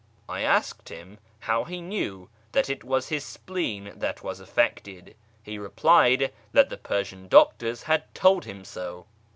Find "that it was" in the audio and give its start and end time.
2.53-3.09